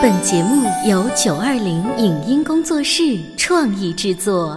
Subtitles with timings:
[0.00, 4.56] 本节目由九二零影音工作室创意制作。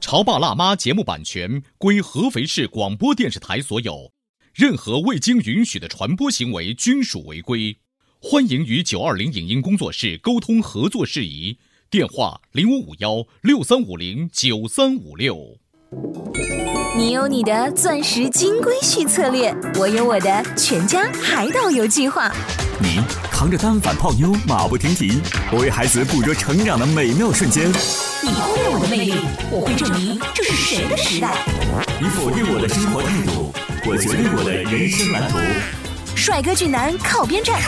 [0.04, 4.10] 《潮爸辣妈》节目版权归合肥市广播电视台所有，
[4.52, 7.76] 任何未经允许的传播行为均属违规。
[8.20, 15.58] 欢迎与九二零影音工作室沟通合作事宜，电话零五五幺六三五零九三五六。
[16.96, 22.34] 你有你的钻石金龟婿策略，我有我的全家海岛游计划。
[22.84, 25.18] 你扛着单反泡妞马不停蹄，
[25.50, 27.66] 我为孩子捕捉成长的美妙瞬间。
[28.22, 29.14] 你忽略我的魅力，
[29.50, 31.34] 我会证明这是谁的时代。
[31.98, 33.54] 你否定我的生活态度，
[33.86, 35.38] 我决定我的人生蓝图。
[36.14, 37.58] 帅哥俊男靠边站，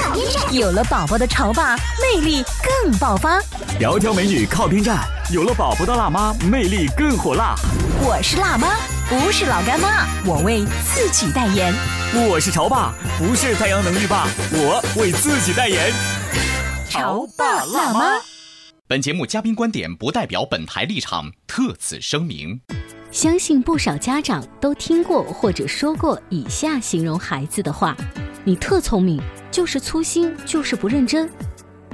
[0.51, 3.41] 有了宝宝的潮爸魅力更爆发。
[3.81, 7.55] 窈窕美女靠边站，有了宝宝的辣妈魅力更火辣。
[8.03, 8.77] 我是辣妈，
[9.09, 11.75] 不是老干妈，我为自己代言。
[12.15, 15.93] 我是潮爸，不是太阳能浴霸，我为自己代言。
[16.89, 18.21] 潮爸辣妈。
[18.87, 22.61] 本节目嘉宾观点不代表本台立场，特此声明。
[23.11, 27.97] 相信不少家长都听过或者说过以下形容孩子的话
[28.45, 29.21] ：“你特聪明，
[29.51, 31.29] 就是粗心，就是不认真。”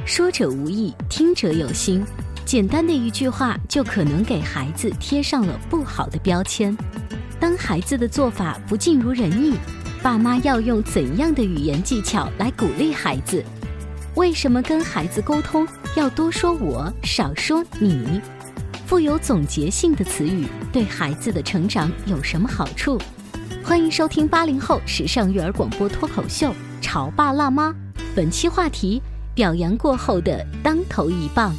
[0.05, 2.05] 说者无意，听者有心。
[2.45, 6.77] 简单的一句话就可能给孩子贴上了不好的标签。
[7.41, 9.55] 当孩子的做法不尽如人意，
[10.03, 13.43] 爸妈要用怎样的语言技巧来鼓励孩子？
[14.17, 18.21] 为什么跟孩子沟通要多说我，少说你？
[18.85, 23.01] 富有总结性的词语对孩子的成长有什么好处？
[23.63, 27.69] 欢迎收听八零后时尚育儿广播脱口秀《潮爸辣妈》，
[28.13, 29.01] 本期话题：
[29.37, 31.55] 表扬过后的当头一棒。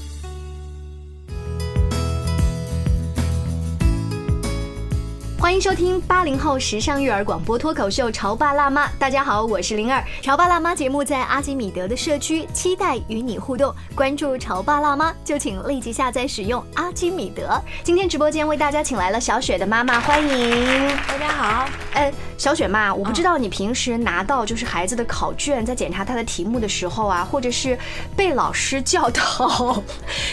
[5.54, 10.02] 欢迎收听八零后时尚育儿广播脱口秀《潮爸辣妈》，大家好，我是灵儿。
[10.20, 13.72] 《潮爸辣妈》节目在阿基米德的社区，期待与你互动。
[13.94, 17.62] 关注《潮爸辣妈》，就请立即下载使用阿基米德。
[17.84, 21.70] 今天直播间为大家请来了小雪的妈妈，欢迎大家好。
[21.94, 27.78] 哎，小雪妈，我不知道你平时拿到就是孩子的考卷，在检查他的题目的时候啊，或者是
[28.18, 29.84] 被老师叫到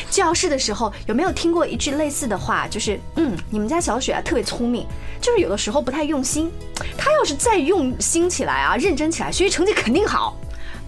[0.09, 2.67] 教室的时候，有没有听过一句类似的话？
[2.67, 4.87] 就是嗯，你们家小雪啊，特别聪明。
[5.21, 6.51] 就是有的时候不太用心，
[6.97, 10.37] 他要是再用心起来啊，认真起来，学习成绩肯定好。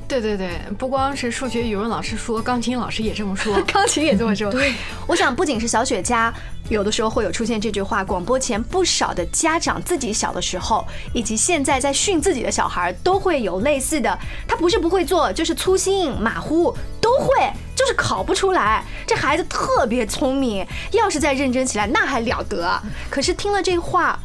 [0.08, 4.50] 对对对，不光是数学、语文老师说，钢琴老师也这么说， 钢琴也这么说。
[4.52, 4.74] 对，
[5.06, 6.30] 我想不仅是小雪家，
[6.68, 14.18] 有的时候会有出现这句话，广播前不少的家长自己小的时候，以及现在在训自己的小孩，都会有类似的。
[14.46, 18.84] 他不是不会做，就是粗心马虎，都会，就是考不出来。
[19.14, 22.80] 这孩子特别聪明，要是再认真起来，那还了得。
[23.10, 24.18] 可是听了这话。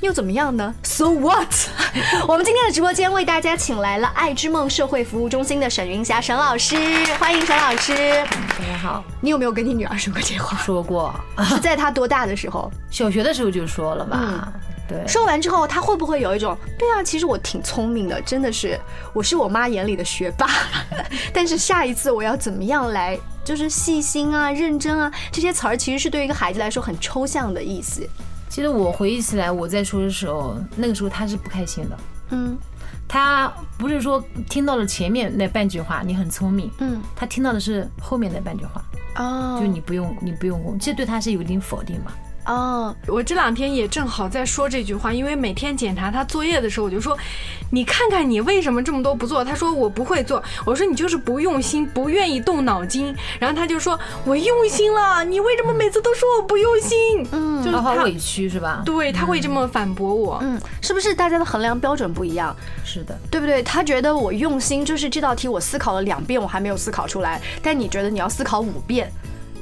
[0.00, 1.52] 又怎么样呢？So what？
[2.26, 6.74] 我们今天的直播间为大家请来了爱之梦社会服务中心的沈云霞沈老师，
[7.18, 7.94] 欢迎沈老师。
[8.58, 10.56] 大家好，你有没有跟你女儿说过这话？
[10.56, 11.14] 说过，
[11.44, 12.72] 是在她多大的时候？
[12.90, 14.50] 小学的时候就说了吧。
[14.88, 15.06] 对。
[15.06, 18.80] 说完之后，她会不会有一种，对啊，其实我挺聪明的，真的是，
[19.12, 20.48] 我是我妈眼里的学霸。
[21.30, 28.08] 但是下一次我要怎么样来，就是细心啊、认真啊，这些词儿其实是对一个孩子来说很抽象的意思。
[28.48, 31.98] 其实我回忆起来，我在说的时候，那个时候他是不开心的。
[32.30, 32.56] 嗯，
[33.08, 36.70] 他不是说听到了前面那半句话，你很聪明。
[36.78, 38.82] 嗯，他听到的是后面那半句话。
[39.16, 42.12] 哦，就你不用，你不用功，其实对他是有一定否定吧。
[42.50, 47.16] 哦，我这两天也正好在说这句话，因为每天检查他作业的时候，我就说，
[47.70, 49.44] 你看看你为什么这么多不做？
[49.44, 53.14] 他说我不会做，我说你就是不用心，不愿意动脑筋。
[53.38, 57.24] 然后他就说我用心了，你为什么每次都说我不用心？
[57.30, 58.82] 嗯，就是他委屈是吧？
[58.84, 60.40] 对他会这么反驳我。
[60.42, 62.54] 嗯，是不是大家的衡量标准不一样？
[62.84, 63.62] 是的，对不对？
[63.62, 69.08] 他觉得我用心，就是这道题我思考了两遍，我还没有思考出来，但你觉得你要思考五遍？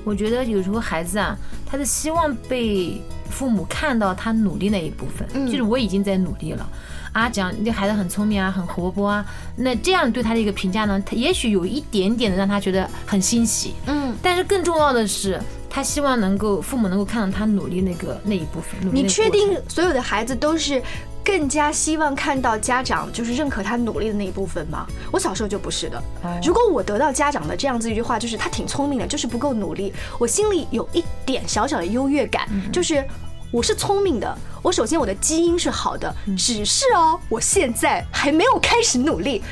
[0.09, 1.37] 我觉得有时候孩子啊，
[1.67, 2.99] 他是希望被
[3.29, 6.67] 父母看到他努力那一部分，就是我已经在努力了
[7.13, 7.29] 啊。
[7.29, 9.23] 讲这孩子很聪明啊，很活泼啊，
[9.55, 13.75] 那这样对他的一个评价呢，他也许有一点点的让他觉得很欣喜。
[13.87, 15.39] 嗯，但是更重要的是，
[15.69, 18.81] 他希望能够父母能够看到他努力那个那一部分。
[18.91, 20.83] 你确定所有的孩子都是？
[21.29, 24.87] 更加希望看到家长就是认可他努力的那一部分吗？
[25.13, 26.03] 我小时候就不是的。
[26.43, 33.07] 如果我得到家长的这样子一句话，就是他挺聪明的，就是不够努力，我心里有一点小小的优越感，就是
[33.51, 34.39] 我是聪明的。
[34.63, 39.43] 我首先我的基因是好的，只是哦，我现在还没有开始努力。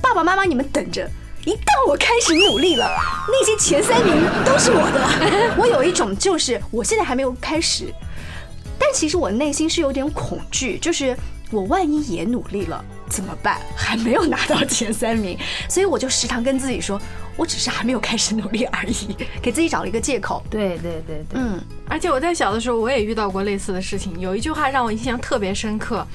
[0.00, 1.06] 爸爸妈妈，你们等着，
[1.44, 2.88] 一旦我开始努力了，
[3.28, 5.54] 那些前三名都是我的。
[5.58, 7.92] 我有一种就是我现在还没有开始。
[8.92, 11.16] 其实我内心是有点恐惧，就是
[11.50, 13.60] 我万一也努力了怎么办？
[13.76, 15.36] 还没有拿到前三名，
[15.68, 16.98] 所以我就时常跟自己说，
[17.36, 20.42] 我只是还没有开始努力而已， 给自己找了一个借口。
[20.48, 24.18] 对对对对，嗯，而且我在小的时候，我也遇到过类似的事情。
[24.20, 26.06] 有一句话让我印象特别深刻，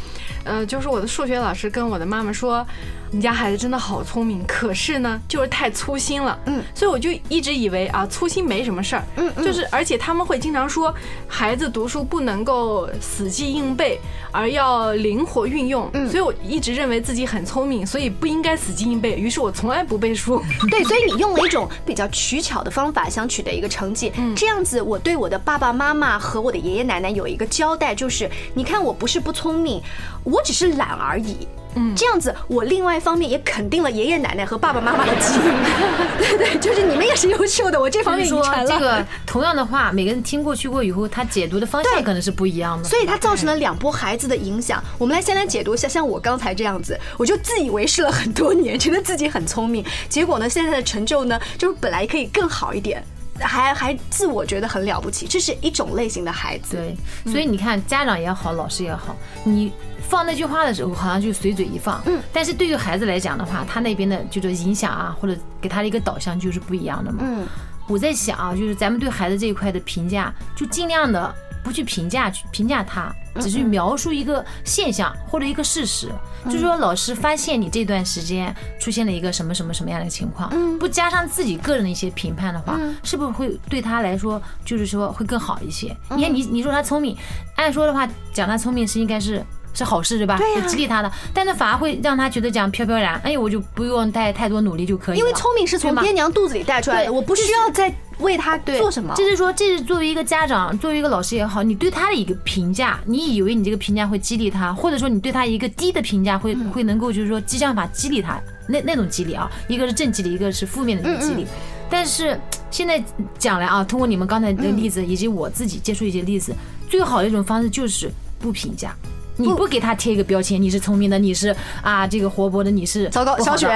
[0.46, 2.66] 呃，就是我的数学老师跟我的妈妈说
[3.12, 9.04] ：“你家孩子真的好聪明，可是呢，就是太粗心了。”嗯，所以我就一直以为啊，粗心没什么事儿。
[9.18, 10.94] 嗯嗯就是而且他们会经常说，
[11.28, 14.00] 孩子读书不能够死记硬背，
[14.32, 15.90] 而要灵活运用。
[15.94, 19.16] 嗯所以我一直认为自己很聪明，所以不应该死记硬背。
[19.18, 20.42] 于是我从来不背书。
[20.70, 24.12] 对，所以你用了一种比较取巧的方法，想取得一个成绩。
[24.36, 29.82] 这样子，我对我的爸爸妈妈和我的爷爷奶奶有一个交代，就是你看，我不是不聪明，
[30.24, 31.48] 我只是懒而已。
[31.76, 35.42] 嗯，这样子，我另外一方面也肯定了爷爷奶奶和爸爸妈妈的基因。
[36.18, 38.68] 对对，就是你们也是优秀的，我这方面遗传了。
[38.68, 42.88] 这个同样的话，每个人听过去过以后，他解读的方向可能是不一样的。
[42.88, 44.84] 所以它造成了两波孩子的影响。
[44.98, 53.04] 我们来先来解读一下，像我刚才这样子，我就自以为是了很多年，觉得自己很聪明，结果呢，现在的成就呢，就是本来可以更好一点，
[53.40, 56.78] 还还自我觉得很了不起，这是一种类型的孩子。
[56.78, 59.72] 对，所以你看，家长也好，老师也好，你
[60.10, 62.02] 放那句话的时候，好像就随嘴一放。
[62.06, 62.22] 嗯。
[62.32, 67.20] 但是对于孩子来讲的话，他那边的就是影响啊，或者给他的一个导向就是不一样的嘛。
[67.22, 67.46] 嗯。
[67.88, 71.34] 我在想啊，就是咱们对孩子这一块的评价，就尽量的
[71.66, 76.12] 不去评价去评价他，只去描述一个现象或者一个事实。
[76.46, 85.88] 就是说，老师发现你这段时间出现了一个什么什么什么样的情况，不加上自己个人的一些评判的话，是不是会对他来说，就是说会更好一些？
[86.16, 87.18] 你看，你你说他聪明，
[87.56, 89.44] 按说的话讲他聪明是应该是。
[89.76, 90.38] 是好事对吧？
[90.38, 95.20] 会激励他的，但是反而会让他觉得这样飘飘然，哎，我就不用太太多努力就可以了。
[95.20, 99.14] 因为聪明是从爹娘肚子里带出来的，我不需要再为他做什么。
[99.18, 111.46] 这是说，这是作为一个家长，作为一个老师也好，你对他的一个评价，你以为你这个评价会激励他，或者说你对他一个低的评价会会能够就是说激将法激励他，那那种激励啊，一个是正激励，一个是负面的一个激励。
[111.90, 112.40] 但是
[112.72, 113.04] 现在
[113.38, 116.54] 讲来啊，通过你们刚才的例子，以及我自己接触一些例子，
[116.90, 118.96] 最好的一种方式就是不评价。
[119.38, 123.68] 你不给他贴一个标签，你是聪明的，你是啊这个活泼的，你是糟糕，小雪，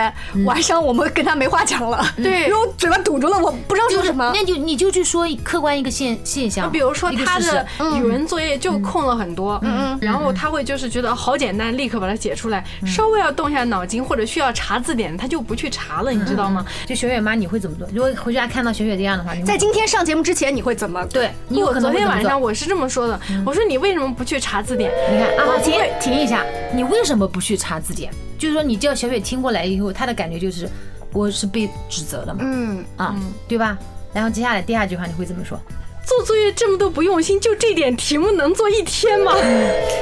[0.46, 4.32] 晚上我们跟他没话讲了，对因为我嘴巴堵住了，我不知道说什么。
[4.34, 7.66] 那就你就去说客观一个现现象，比如说他的
[7.98, 12.64] 语文作业就空了很多，嗯嗯然后他会就是觉得好简单，立刻把它写出来。
[12.86, 16.66] 稍微要动一下脑筋或者需要查字典，他就不去查了，你知道吗？
[16.86, 17.88] 就小雪妈，你会怎么做？
[17.94, 21.06] 如果回家看到小雪这样的话，你在今天上节目之前，你会怎么？
[21.08, 24.92] 对我昨天晚上我是这么说的，我说你为什么不去查字典？
[25.12, 28.12] 你看啊，停我不会停一下，你为什么不去查字典？
[28.38, 30.69] 就是说你叫小雪听过来以后，她的感觉就是
[31.12, 33.16] 我是被指责的嘛，嗯，啊，
[33.48, 33.78] 对吧？
[34.13, 35.60] 然后接下来第二句话你会这么说？
[36.06, 39.34] 做作业这么多不用心，就这点题目能做一天吗？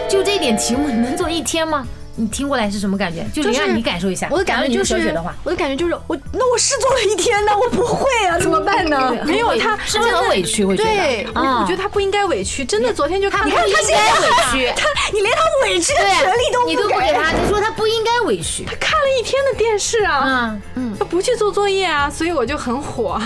[0.08, 1.86] 就这点题目能做一天吗？
[2.20, 3.24] 你听过来是什么感觉？
[3.32, 4.28] 就让你感受一下。
[4.32, 9.16] 我的感觉就是我的感觉就是我，那我是做了一天呢，我不会啊，怎么办呢？
[9.24, 10.66] 没有他是很委屈？
[10.66, 18.66] 我觉得对啊我觉得他不应该委屈，真的，昨天就看你到看他现在委屈， 他，你连他委屈的权利都你都不给他， 你说他不应该委屈。
[18.66, 23.22] 他看了一天的电视啊，嗯，他不去做作业啊，所以我就很火。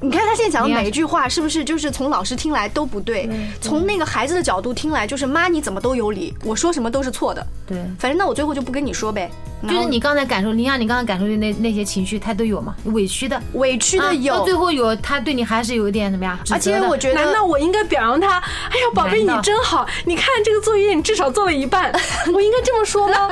[0.00, 3.28] 你看他现在讲的每一句话，是不是就是从老师听来都不对？
[3.60, 7.46] 从那个孩子的角度听来，就是妈你怎么都有理，我说什么都是错的。
[7.66, 7.78] 对。
[7.98, 9.30] 反正那我最后就不跟你说呗。
[9.62, 12.74] 就是你刚才感受，你像你刚才感受的那那些情绪，他都有嘛？
[12.92, 16.38] 委屈的，委屈的有到最，后有他对你还是有一点什么呀？
[16.50, 18.38] 而且我觉觉得难道我应该表扬他？
[18.38, 19.86] 哎呀，宝贝，你真好！
[20.04, 21.90] 你看这个作业，你至少做了一半，
[22.34, 23.30] 我应该这么说吗？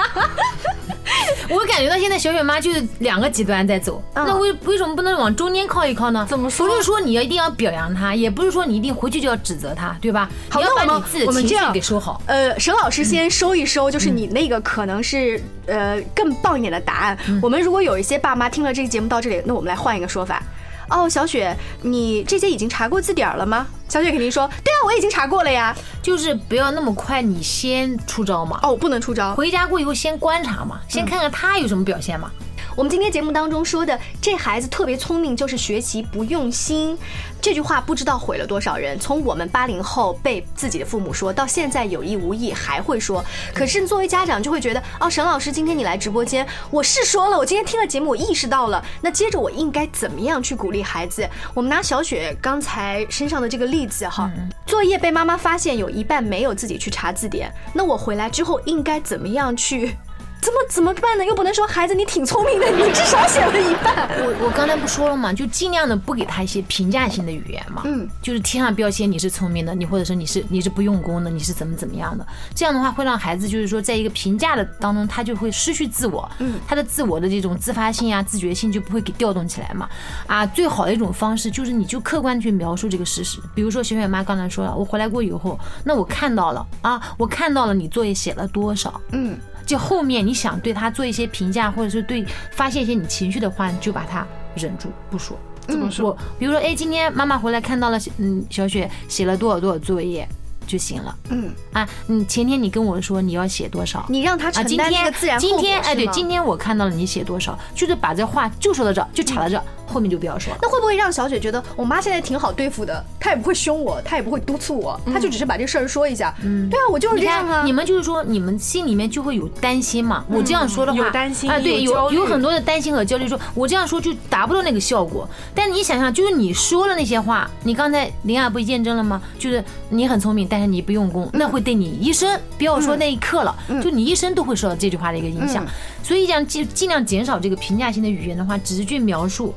[1.51, 6.27] 我感觉到现在小雪妈就是两个极端在走，嗯那为为什么不能往中间靠一靠呢？
[6.29, 10.31] 怎么说不是说你要一定要表扬她，也不是说你一定回去就要指责她，对吧？
[10.49, 12.23] 好，你要把那我们你自己的情绪我们这样给收好。
[12.27, 17.19] 呃，沈老师先收一收，就是你那个可能是呃更棒一点的答案。
[17.43, 20.43] 我们如果有一些爸妈听了这个节目到这里，那我们来换一个说法。
[20.89, 23.67] 哦，小雪，你这些已经查过字典儿了吗？
[23.89, 25.75] 小雪肯定说，对啊，我已经查过了呀。
[26.03, 28.59] 就是不要那么快，你先出招嘛。
[28.63, 29.35] 哦，不能出招。
[29.35, 32.31] 回家过以后先观察嘛，先看看他有什么表现嘛。
[32.75, 36.97] 我们今天节目当中说的，这孩子特别聪明，就是学习不用心。
[37.43, 38.97] 这句话不知道毁了多少人。
[39.01, 43.23] 从我们八零后被自己的父母说到现在有意无意还会说，
[43.53, 51.29] 可是作为家长就会觉得，哦，沈老师今天你来直播间，我是说了，我今天听了节目，我意识到了，那接着我应该怎么样去鼓励孩子？
[51.53, 54.31] 我们拿小雪刚才身上的这个例子哈，
[54.65, 59.97] 作业被妈妈发现有一半没有自己去查字典，那我回来之后应该怎么样去？
[60.43, 61.25] 怎么怎么办呢？
[61.25, 64.09] 又不能说孩子你挺聪明的， 你至少写了一半。
[64.19, 65.33] 我我刚才不说了吗？
[65.33, 72.27] 就尽量的不给他一些评价性的语言嘛，嗯，就是贴上标签，你是聪明的，你或者说你是你是不用功的，你是怎么怎么样的？
[72.57, 79.89] 这样的话会让孩子就是说在一个评价的当中，他就会失去自我，嗯，他的自我的这种自发性啊、自觉性就不会给调动起来嘛。
[80.27, 89.39] 啊，最好的一种方式就是你就客观去描述这个事实，比如说小雪妈刚才说了，我回来过以后，那我看到了啊，我看到了你作业写了多少，嗯。
[89.67, 95.39] 就后面你想对他做一些评价，或者是对发泄一些你情绪的话，你就把他忍住不说。
[95.69, 96.17] 怎么说？
[96.39, 100.29] 比如说，哎，今天妈妈回来看到了，嗯，小雪写了多少多少作业
[100.73, 101.15] 就行了。
[101.29, 109.63] 嗯啊，你前天你跟我说你要写多少，你让他承担那个自然今天哎，对，今天我看到了你写多少，就是把这话就说到这，就卡到这。
[109.85, 110.59] 后面就不要说了。
[110.63, 113.05] 那会不会让小雪觉得我妈现在挺好对付的？
[113.21, 116.35] 她也不会凶我，她也不会督促我，她就只是把这事儿说一下。
[116.43, 117.63] 嗯，对啊，我就是这样啊。
[117.63, 120.25] 你们就是说，你们心里面就会有担心嘛？
[120.31, 125.29] 我这样说的话，有担心啊，对，有有很多的担心和焦虑，说我这样说就达不到那个效果。
[125.55, 129.21] 但你想想，就是你说了那些话，你刚才林雅不验证了吗？
[129.39, 135.67] 就是你很聪明，但是你不用功，那会对你一生，不要说那一刻了，就你一生都会受到这句话的一个影响。
[136.03, 139.55] 所以讲尽尽量减少这个评价性的语言的话，只是去描述。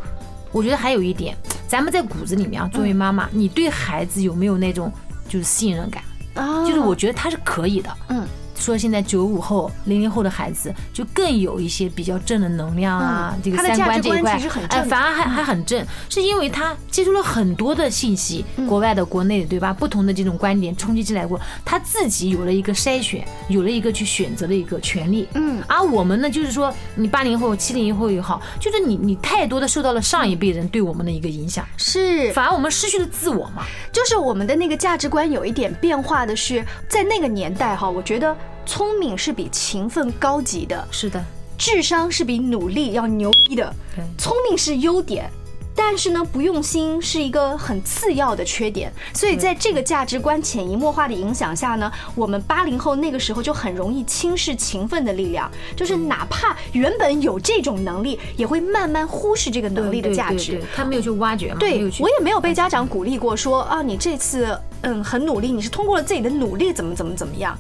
[0.51, 1.35] 我觉得还有一点，
[1.67, 4.91] 咱们在骨子里面啊，作为妈妈，你对孩子有没有那种
[5.27, 6.03] 就是信任感？
[6.35, 7.89] 啊，就是我觉得他是可以的。
[8.09, 8.25] 嗯。
[8.55, 19.73] 说现在九五后、零零后的孩子就更有一些比较正的能量啊，这个三观这一块，哎，反而还还很正，是因为他接触了很多的信息，国外的、国内的，对吧？
[19.73, 25.27] 不同的这种观点冲击进来过，他自己有了一个筛选，有了一个去选择的一个权利。
[25.33, 33.63] 嗯，而我们呢，就是说，你八零后、七零后也好，就是你你太多的受到了上一辈人对我们的一个影响，是，反而我们失去了自我嘛。
[33.91, 38.35] 就是我们的那个价值观有一点变化的是，在那个年代哈，我觉得。
[38.75, 41.17] 聪明是比勤奋高级的，是的；
[41.57, 43.73] 智商是比努力要牛逼的。
[44.17, 45.31] 聪明是优点，
[45.73, 48.91] 但是呢，不用心是一个很次要的缺点。
[49.13, 60.61] 所以在这个价值观潜移默化的影响下呢，我们八零后那个时候就很容易轻视勤奋的力量，就是哪怕原本有这种能力，也会慢慢忽视这个能力的价值。
[60.75, 67.57] 他没有去挖掘，对我也没有被家长鼓励过，说啊，你这次嗯很努力，你是通过了自己的努力，怎么怎么怎么样。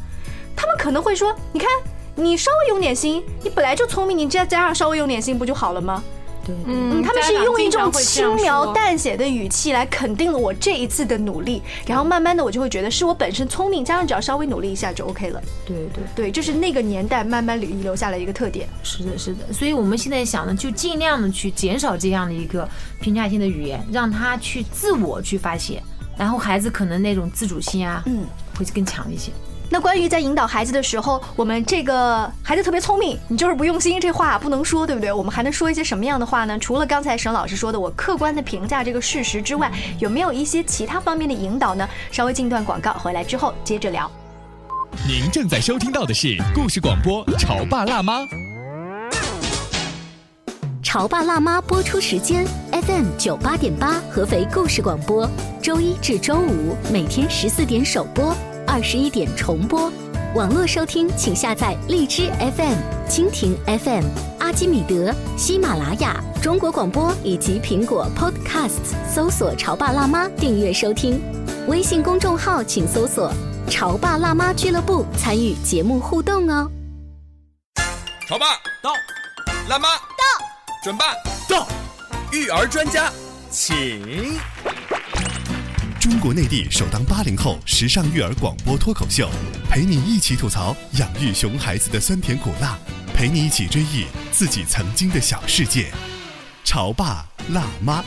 [0.55, 1.69] 他们可能会说：“你看，
[2.15, 6.03] 你稍微用点心，你本来就聪明，你再加上稍微用点心，不就好了吗？”
[6.45, 15.41] 对，嗯，他们是用一种轻描淡写的语气来肯定了我这一次的努力，然后慢慢的我就会觉得是我本身聪明，加上只要稍微努力一下就 OK 了。
[15.65, 18.69] 对对对，这是那个年代慢慢遗留下来一个特点。
[18.83, 22.69] 是的，是的，所以我们现在想呢，就尽量的去减少这样的一个
[23.01, 25.81] 评价性的语言，让他去自我去发泄，
[26.15, 28.23] 然后孩子可能那种自主性啊，嗯，
[28.55, 29.31] 会更强一些。
[29.69, 35.11] 那关于在引导孩子的时候，我们这个孩子特别聪明，你就是不用心，这话不能说，对不对？
[35.11, 36.57] 我们还能说一些什么样的话呢？
[36.59, 41.87] 除了刚才沈老师说的，我客观的评价这个事实之外，有没有一些其他方面的引导呢？
[42.11, 44.09] 稍微进段广告，回来之后接着聊。
[45.07, 48.19] 您正在收听到的是故事广播《潮爸辣妈》。
[50.81, 55.29] 潮爸辣妈播出时间：FM 九八点八，合肥故事广播，
[55.61, 58.33] 周一至周五每天十四点首播。
[58.67, 59.91] 二十一点重播，
[60.33, 62.75] 网络收听请下载荔枝 FM、
[63.09, 64.03] 蜻蜓 FM、
[64.39, 71.21] 阿基米德、喜马拉雅、中国广播以及苹果 Podcasts，搜索“潮爸辣妈”订阅收听。
[71.67, 73.31] 微信公众号请搜索
[73.69, 76.69] “潮爸辣妈俱乐部”，参与节目互动哦。
[78.27, 78.45] 潮爸
[78.83, 78.91] 到，
[79.69, 80.45] 辣妈到，
[80.83, 81.13] 准爸
[81.47, 81.67] 到，
[82.31, 83.11] 育儿专家
[83.51, 84.37] 请。
[86.05, 89.27] 中国内地首档八零后时尚育儿广播脱口秀，
[89.67, 92.77] 陪你一起吐槽养育熊孩子的酸甜苦辣，
[93.11, 95.91] 陪你一起追忆自己曾经的小世界。
[96.63, 98.05] 潮爸辣妈。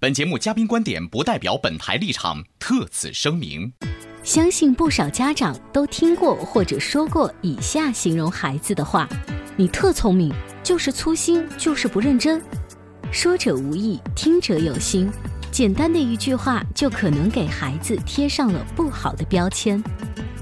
[0.00, 3.70] 本节目嘉宾观点不代表本台立场，特此声明。
[4.22, 9.06] 相信不少家长都听过或者说过以下形容孩子的话：
[9.58, 12.42] 你特聪明，就是粗心，就是不认真。
[13.10, 15.10] 说者无意，听者有心。
[15.50, 19.82] 简单的一句话，就可能给孩子贴上了不好的标签。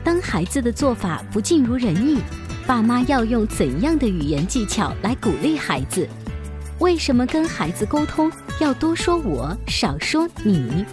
[0.03, 2.19] 当孩子的做法不尽如人意，
[2.67, 6.09] 爸妈要用怎样的语言技巧来鼓励孩子？
[6.79, 10.85] 为什么跟孩子沟通要多说我，少说你？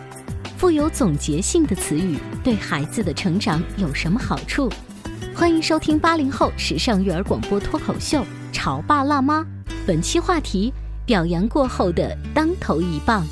[0.58, 4.70] 富有总结性的词语对孩子的成长有什么好处？
[5.34, 8.22] 欢迎收听八零后时尚育儿广播脱口秀
[8.52, 9.40] 《潮爸辣妈》，
[9.88, 10.74] 本期话题。
[11.10, 13.26] 表扬过后的当头一棒。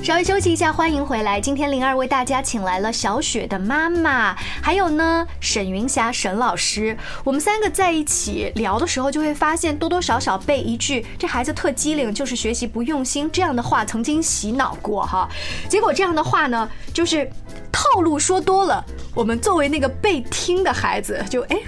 [0.00, 1.40] 稍微休息一下，欢迎回来。
[1.40, 6.96] 今天灵儿为大家请来了小雪的妈妈，还有呢沈云霞沈老师。
[7.24, 15.28] 我们三个在一起聊的时候，就会发现多多少少被一句“这孩子特机灵，就是学习不用心”这样的话曾经洗脑过哈。
[15.68, 17.28] 结果这样的话呢，就是
[17.72, 18.84] 套路说多了，
[19.16, 21.58] 我们作为那个被听的孩子，就哎。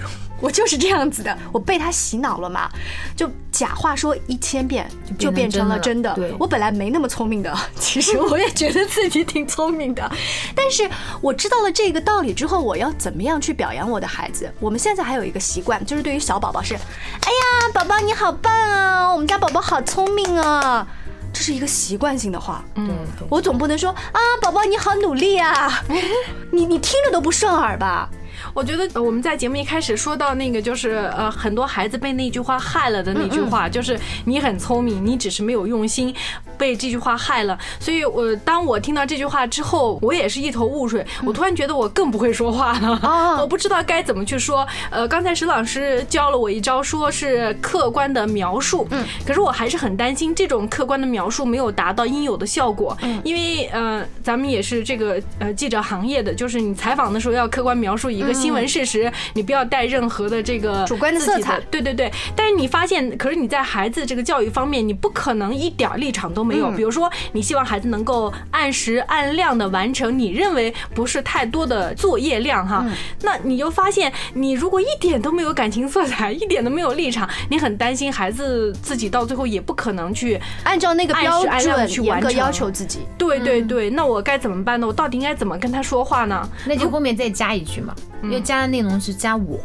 [0.41, 2.69] 我就是这样子的，我被他洗脑了嘛，
[3.15, 6.13] 就假话说一千遍就变成了真的。
[6.37, 10.11] 我本来没那么聪明的，其实我也觉得自己挺聪明的，
[10.53, 10.89] 但是
[11.21, 14.51] 我知道了这个道理之后，我要怎么样去表扬我的孩子？
[14.59, 20.85] 我们现在还有一个习惯，就是对于小宝宝是，哎呀，宝宝你好棒啊，我们家宝宝好聪明啊，
[21.31, 22.61] 这是一个习惯性的话。
[22.75, 22.89] 嗯，
[23.29, 25.81] 我总不能说啊，宝宝你好努力啊，
[26.51, 28.09] 你你听着都不顺耳吧？
[28.53, 36.13] 我觉得我们在节目一开始说到那个，就是呃，很多孩子被那句话害了的那句话，就是你很聪明，你只是没有用心，
[36.57, 37.57] 被这句话害了。
[37.79, 41.05] 所以，我当我听到这句话之后，我也是一头雾水。
[41.25, 42.99] 我突然觉得我更不会说话了，
[43.41, 44.67] 我不知道该怎么去说。
[44.89, 48.87] 呃，刚才石老师教了我一招，说是客观的描述。
[48.91, 52.97] 嗯，可是我还是很担心这种客观的描述没有达到应有的效果。
[53.01, 58.33] 嗯，因为呃，咱们也是这个呃记者行业的，就是你采访的时候要客观描述一个。
[58.43, 61.61] 新闻事实，你不要带任何的这个主观的色彩。
[61.71, 66.69] 对对对，但是你发现，可是你在孩子这个教育方面，你不可能一点立场都没有。
[66.71, 72.85] 比如说，你希望孩子能够按时按量的完成你认为不是太多的作业量哈，
[73.21, 82.99] 那你就发现，你如果一点都没有感情色彩，一点都没有立场，你很担心孩子自己到最后也不可能去按照那个标准去完成要求自己。
[83.17, 84.87] 对对对，那我该怎么办呢？
[84.87, 86.49] 我到底应该怎么跟他说话呢？
[86.65, 87.93] 那就后面再加一句嘛。
[88.31, 89.59] 要加的内容是加我，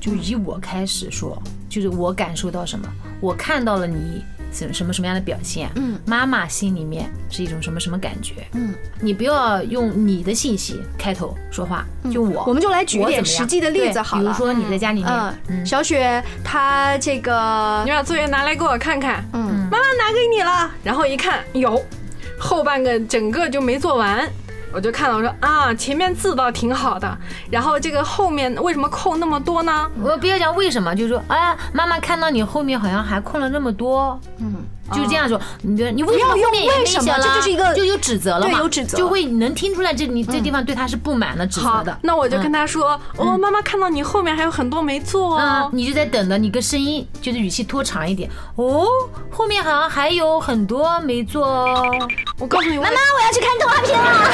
[0.00, 2.88] 就以我开始说，就是我感受到什么，
[3.20, 21.82] 我看到了你什什么什么样的表现，嗯，妈妈心里面是一种什么什么感觉，嗯，你不要用你的信息开头说话，就我，我们就来举点实际的例子好了，比如说你在家里面，嗯，小雪她这个，你把作业拿来给我看看，嗯，妈妈拿给你了，然后一看有，
[22.38, 24.28] 后半个整个就没做完。
[24.72, 27.18] 我就看到我说啊，前面字倒挺好的，
[27.50, 29.90] 然后这个后面为什么空那么多呢？
[30.02, 34.54] 我不要讲为什么，就是说，啊，妈妈看到你后面好像还空了那么多，嗯。
[34.92, 38.58] 就这样说，你觉得你为什么后面为什么这就是一个就有指责了嘛？
[38.58, 41.98] 有指责，就会能听出来这你这地方对他是不满的指责的。
[42.02, 48.28] 那我就跟他说，哦，妈妈看到你后面还有很多没做哦，你就在等着，你个声音就是语气拖长一点。
[48.56, 48.86] 哦，
[49.30, 52.08] 后面好像还有很多没做哦。
[52.38, 54.30] 我告诉你，妈妈，我要去看动画片了。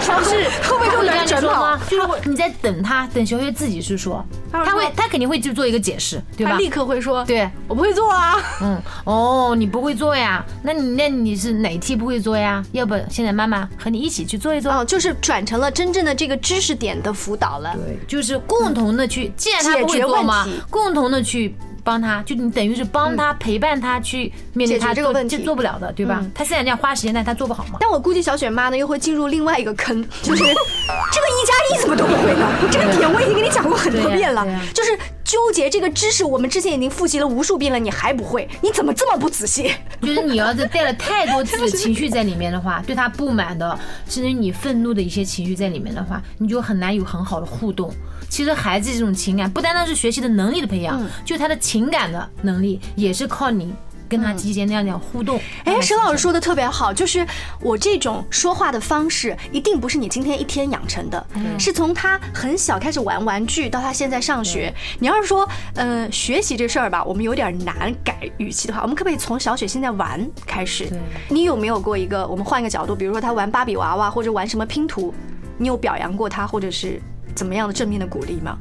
[0.20, 1.80] 不是后面就来说吗？
[1.88, 6.52] 就是你在等他，等小月自己去说，他会他肯定会去做一个解释，对吧？
[6.52, 8.36] 他立刻会说，对我不会做啊。
[8.60, 10.44] 嗯，哦，你不会做呀？
[10.62, 12.64] 那你那你是哪题不会做呀？
[12.72, 14.70] 要不现在妈妈和你一起去做一做？
[14.72, 17.74] 哦，就是转成了真正的这个知识点的辅导了。
[17.74, 26.24] 对，就是共同的去，既然他不会做嘛，共同的去帮他，就你等于是帮他陪伴他去面对他这个问题，做不了的，对吧？
[26.34, 27.78] 他现在这样花时间，但他做不好嘛。
[27.80, 32.46] 但我估计小雪妈呢又会进入另外一个坑，就是 这个一加一怎么都不会呢？
[32.70, 34.98] 这个点我已经跟你讲过很多遍了，就是。
[35.22, 38.48] 纠结这个知识，我们之前已经复习了无数遍了，你还不会？
[38.60, 39.72] 你怎么这么不仔细？
[40.02, 47.94] 就是你要是带了太多自己情绪在里面的话，对他不满的，甚至你愤怒的一些情绪在里面的话，你就很难有很好的互动。
[48.30, 53.74] 其实孩子这种情感，不单单是学习的能力的培养，就他的情感的能力，也是靠你。
[54.08, 57.24] 跟他之间那样那样互动，哎，沈老师说的特别好，就是
[57.60, 64.74] 我这种说话的方式，一定不是你今天一天养成的，是从他很小开始玩玩具到他现在上学。
[64.98, 70.88] 你要是说，嗯，学习这事儿吧，我们有点难改语气的话，我们可不可以从小雪现在玩开始？
[71.28, 72.26] 你有没有过一个？
[72.26, 75.14] 我们换一个角度，比如说他玩芭比娃娃或者玩什么拼图，
[75.56, 77.00] 你有表扬过他，或者是
[77.40, 78.58] 怎么样的正面的鼓励吗？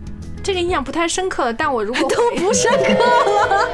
[0.49, 3.03] 这个印象不太深刻，但我如果 都不深刻
[3.45, 3.69] 了，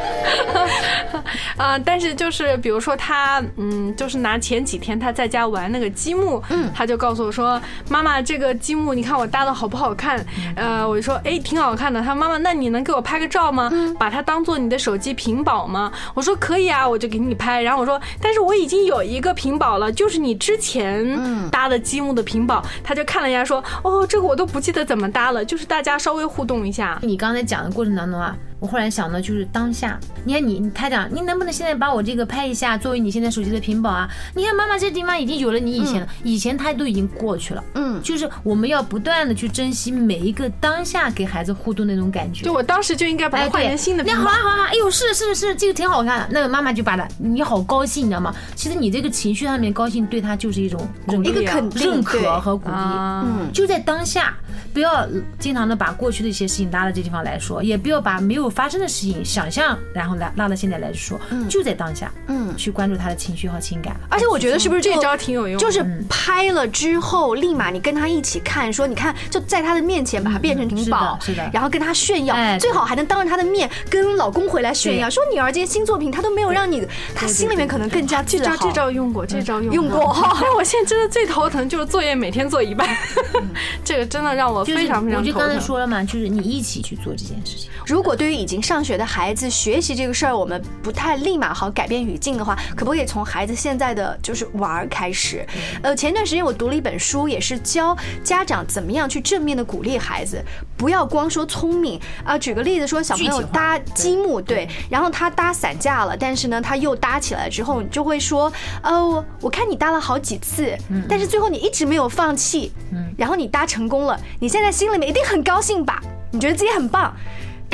[1.55, 10.19] 啊， 但是就是比如说他，嗯，就是拿前几天他在家玩那个积木，嗯，他就告诉我说，妈妈，这个积木你看我搭的好不好看？
[10.57, 12.01] 呃，我就说，哎，挺好看的。
[12.01, 13.71] 他说，妈妈，那你能给我拍个照吗？
[13.97, 15.89] 把它当做你的手机屏保吗？
[16.13, 17.61] 我说可以啊，我就给你拍。
[17.61, 21.17] 然后我说，但是我已经有一个屏保了，就是你之前
[21.49, 22.61] 搭的积木的屏保。
[22.83, 26.64] 他就看了一下，说，哦，这个我都不记得怎么搭了，就是大家稍微互动。
[26.67, 28.36] 一下，你刚才讲的过程当中啊。
[28.65, 34.10] 我后来想到就是当下，你看你他讲，你能不能现在把我这个拍一下，作为你现在手机的屏保啊？
[34.34, 37.63] 你看妈妈这地方已经有了你以前了，以前他都已经过去了。
[37.75, 42.43] 嗯，就是我们要不断的去珍惜每一个当下给孩子互动那种感觉。
[42.43, 44.04] 就我当时就应该把它换成新的。
[44.04, 46.28] 那好啊好啊，哎呦是是是，这个挺好看的。
[46.32, 48.34] 那个妈妈就把它，你好高兴，你知道吗？
[48.56, 52.75] 其实你这个情绪上面高兴，对他就是一种认一个肯定认可和鼓励。
[52.75, 54.36] 嗯，就在当下，
[54.73, 62.45] 不要经常的把过去的一些事情拉到这地方来说，也不要把没有发生的事情想象，然后拉拉到现在来说，就在当下，嗯。
[62.55, 63.99] 去关注他的情绪和情感。
[64.07, 65.59] 而且我觉得是不是这招挺有用的。
[65.59, 78.43] 就是拍了之后，立马你跟他一起看，说你看就在他的面前把它变成屏保，是的然后跟他炫耀，哎最好还能当着他的面跟老公回来炫耀，说女儿今天新作品，他都没有让你，他心里面可能更加自豪。
[78.45, 80.15] 这招这招用过，这招用用过。
[80.41, 82.87] 但 我现在真的最头疼就是作业每天做一半，
[83.83, 85.59] 这个真的让我就是非常非常我就刚才。
[85.59, 87.69] 说了嘛，就是你一起去做这件事情。
[87.85, 95.43] 如果对于已经上学的孩子，学习这个事儿，我们不太立马好改变语境的话，可不可以从孩子现在的就是玩儿开始？
[95.81, 100.39] 呃，前段时间我读了一本书，也是教家长怎么样去正面的鼓励孩子，
[100.77, 108.53] 不要光说聪明啊、举个例子说，小朋友搭积木，对，然后他搭散架了，但是呢，他又搭起来了之后，你就会说，
[108.84, 110.77] 哦，我我看你搭了好几次，
[111.10, 112.71] 但是最后你一直没有放弃，
[113.17, 115.99] 然后你搭成功了，你现在心里面一定很高兴吧？
[116.29, 117.12] 你觉得自己很棒。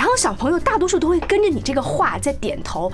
[0.02, 2.92] 然后小朋友大多数都会跟着你这个话在点头。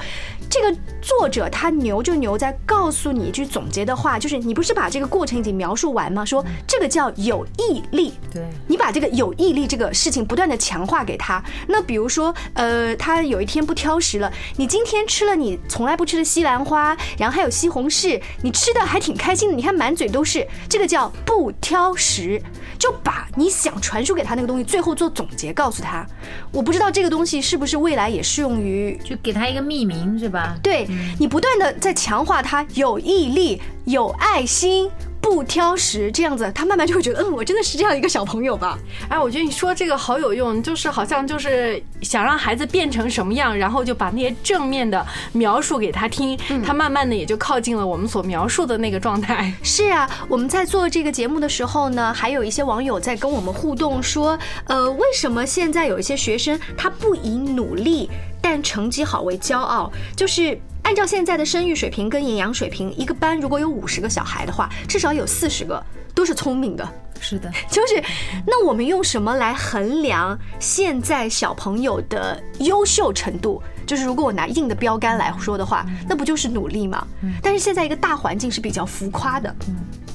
[0.50, 6.26] 这个作者他牛就牛在告诉你一句总结的话，就是你不是把这个过程已经描述完吗？
[6.26, 8.14] 说这个叫有毅力。
[8.30, 11.42] 对你把这个有毅力这个事情不断的强化给他。
[11.66, 22.42] 那比如说，呃，他有一天不挑食了，你今天吃了你从来不吃的西兰花，然后还有西红柿，你吃的还挺开心的，你看满嘴都是，这个叫不挑食。
[22.80, 26.06] 就把你想传输给他那个东西，最后做总结告诉他。
[26.52, 30.58] 我不知道这个东西是不是未来也适用于就给他一个命名是吧？
[30.64, 30.88] 对
[31.20, 34.90] 你不断的在强化他有毅力、有爱心、
[35.30, 38.80] 不挑食，这样子，他慢慢就会觉得，嗯，我真的是这样一个小朋友吧。
[39.10, 49.54] 哎，我觉得你说这个好有用，就是好像就是想让孩子变成什么样，然后就把那些正面的描述给他听，他慢慢的也就靠近了我们所描述的那个状态。
[49.62, 58.10] 是啊，我们在做这个节目的时候呢，还有一些网友在跟我们互动说，呃，为什么现在有一些学生他不以努力
[58.42, 59.92] 但成绩好为骄傲？
[60.16, 65.84] 就是按照现在的生育水平跟营养水平，一个班如果有五十个小孩的话，至少有四十个
[66.16, 66.94] 都是聪明的。
[67.20, 68.02] 是的， 就是，
[68.46, 73.62] 那我们用什么来衡量现在小朋友的优秀程度？
[73.86, 77.08] 就是如果我拿硬的标杆来说的话，那不就是努力吗？
[77.42, 79.56] 但是现在一个大环境是比较浮夸的。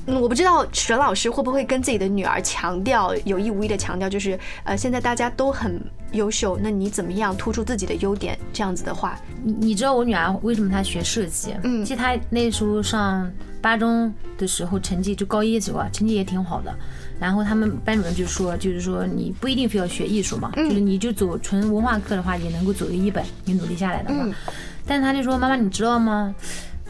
[0.06, 5.80] 嗯，我不知道沈老师会不会跟自己的女儿强调，有意无意的强调，就是呃，现在大家都很
[6.12, 8.38] 优秀，那你怎么样突出自己的优点？
[8.52, 11.54] 这样子的话，你你知道我女儿为什么她学设计？
[11.62, 13.30] 嗯其实她那时候上
[13.62, 16.74] 八中的时候，成绩就高一的时候啊，成绩也挺好的。
[17.20, 24.28] 然后他们班主任就说，就是说你不一定非要学艺术嘛，就是你就走纯文化课的话，也能够走个一本，你努力下来的话。
[24.86, 26.34] 但是他就说，妈妈你知道吗？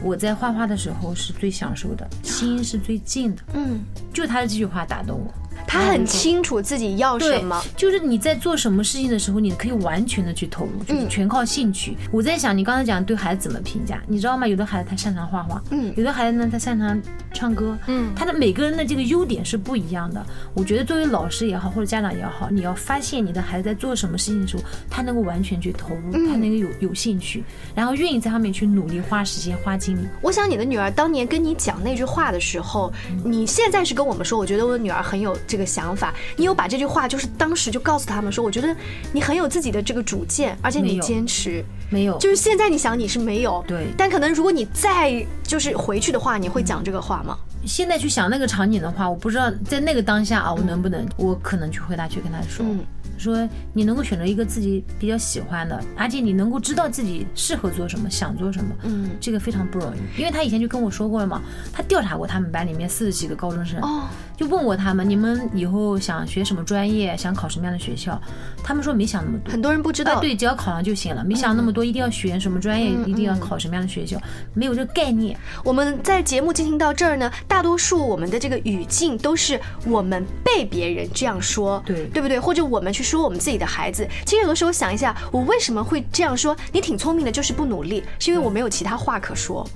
[0.01, 3.41] 我在画画的时候是最享受的，心是最静的。
[3.53, 3.79] 嗯，
[4.11, 5.33] 就他的这句话打动我。
[5.67, 11.97] 他很清楚自己要什么。，就是你在做什么事情的时候，你可以完全的去投入，就是全靠兴趣。
[12.11, 14.47] 我在想，你刚才讲对孩子怎么评价，你知道吗？
[14.47, 17.01] 有的孩子他擅长画画，嗯有的孩子呢他擅长
[17.33, 20.23] 唱歌，嗯他的每个人的这个优点是不一样的。
[20.53, 30.07] 我觉得作为老师也好，或者家长也好，你要发现你的孩子在做什么事情的时候，他能够完全去投入，他能够有有兴趣，然后愿意在上面去努力花时间花精力。
[30.21, 32.91] 我想你的女儿当年跟你讲那句话的时候，
[33.23, 36.11] 你现在是跟我们说，我觉得我的女儿很有这个想法。
[36.35, 38.75] 你有把这句话，就是当时就告诉他们说，我觉得
[39.11, 41.63] 你很有自己的这个主见，而且你坚持。
[41.91, 47.37] 没有，就是现在你想你是没有，对但可能如果你再就是回去的话，你会讲这个话吗？
[47.67, 52.79] 现在去想那个场景的话，我不知道在那个当下啊，我能不能，我可能去回答去跟他说，嗯
[53.15, 60.19] 说你能够选择一个自己比较喜欢的，而且你能够知道自己适合做什么，想做什么，嗯这个非常不容易。
[60.19, 68.19] 因为他以前就跟我说过了嘛，他调查过他们班里面四十几个高中生，哦，就问过他们，你们以后想学什么专业，想考什么样的学校，
[68.63, 70.19] 他们说没想那么多，很多人不知啊，道。
[70.19, 74.19] 对，只要考上就行了，没想那么多，一定要学什么专业，一定要考什么样的学校，
[74.53, 75.37] 没有这个概念。
[75.63, 82.39] 我们在节目进行到这儿呢，大多数我们的这个语境都是我们被别人这样说，对对不对？
[82.39, 84.07] 或者我们去说我们自己的孩子。
[84.25, 86.55] 其实有的时候想一下，我为什么会这样说？
[86.71, 89.67] 你挺聪明的，就是不努力，是因为我没有其他话可说。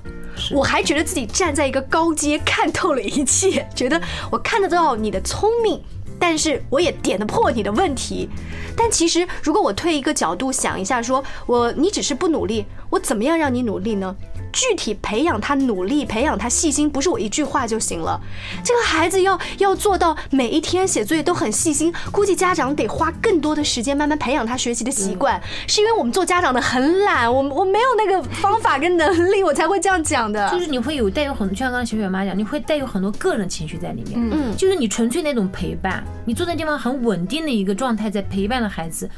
[0.52, 5.80] 我还觉得自己站在一个高阶，看透了一切，觉得我看得到你的聪明。
[6.20, 8.28] 但是我也点得破你的问题。
[8.76, 14.16] 但其实，如果我退一个角度想一下，说我你只是不努力，我怎么样让你努力呢？
[14.58, 18.20] 具体培养他努力，培养他细心，不是我一句话就行了。
[18.64, 25.40] 这个孩子要要做到每一天写作业都很细心，估计家长得花更多的时间慢慢培养他学习的习惯。
[25.68, 30.50] 是因为我们做家长的很懒，我我没有那个方法跟能力，我才会这样讲的。
[30.50, 34.18] 就是你会有带有很多，就像刚刚小雪妈讲，你会带有很多个人情绪在里面。
[34.18, 39.08] 嗯，就是你纯粹那种陪伴，你坐在地方很稳定的一个状态，在陪伴的孩子。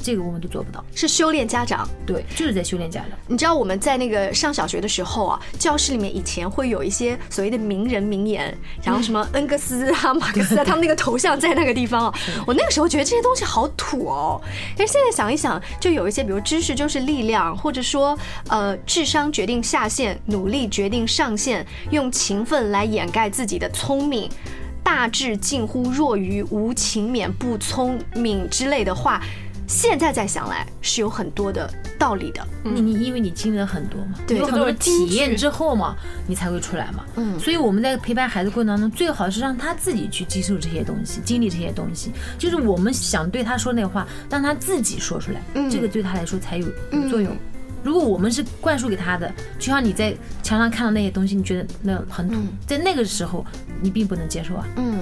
[0.00, 3.10] 这个我们都做不到，是修炼家长，对，就是在修炼家长。
[3.26, 12.14] 你知道我们在那个上小学的时候啊，教室里面以前会有一些所谓的名人名言，然后什么恩格斯啊、马克思啊，他们那个头像在那个地方啊。
[12.46, 14.40] 我那个时候觉得这些东西好土哦，
[14.76, 18.16] 但是现在想一想，就有一些，比如知识就是力量，或者说
[18.48, 24.30] 呃，智商决定下限，努力决定上限，用勤奋来掩盖自己的聪明，
[24.82, 29.20] 大致近乎弱于，无勤勉不聪明之类的话。
[29.68, 35.94] 现在再想来是有很多的道理的，你你因为你经历了很多嘛，有很多体验之后嘛，
[36.26, 37.04] 你才会出来嘛。
[37.16, 42.10] 嗯，所以我们在陪伴孩子过程当中，最好是让他自己去接受这些东西，经历这些东西。
[42.38, 46.66] 就是我们想对他说那话，让他自己说出来，这个对他来说才有
[47.10, 47.36] 作用。
[47.84, 53.44] 如果我们是灌输给他的，就像你在墙上看到那些东西，你觉得那很土，在那个时候
[53.82, 54.66] 你并不能接受啊。
[54.76, 55.00] 嗯。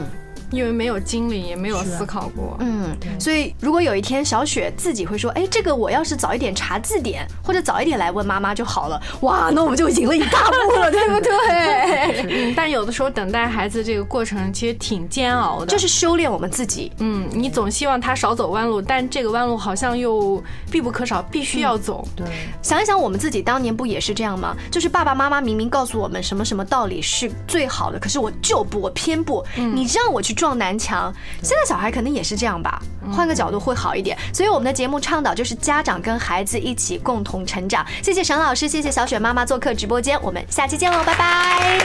[0.51, 12.55] 因为没有经历，也没有思考过，嗯，所以如果有一天小雪自己会说，哎，这个我要是早一点查字典，或者早一点来问妈妈就好了，哇， 那我们就赢了一大步了， 对不对？
[12.55, 16.93] 但有的时候等待孩子这个过程其实挺煎熬的，就是修炼我们自己。
[16.99, 22.07] 嗯，你总希望他少走弯路，但这个弯路好像又必不可少，必须要走。
[22.15, 22.25] 对，
[22.63, 24.55] 想一想我们自己当年不也是这样吗？
[24.71, 30.36] 就是爸爸妈妈明明告诉我们什么什么道理是最好的，可是我就不，我偏不，你让我去。
[30.37, 34.17] 撞南墙，现在小孩可能也是这样吧，换个角度会好一点。
[34.33, 37.85] 所以我们的节目倡导就是家长跟孩子一起共同成长。
[38.03, 41.81] 谢谢沈老师，谢谢小雪妈妈做客直播间，我们下期见喽，拜拜。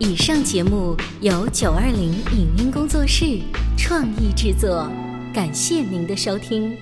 [0.00, 3.40] 以上节目由九二零影音工作室
[3.78, 4.86] 创意制作，
[5.32, 6.76] 感谢您的收听。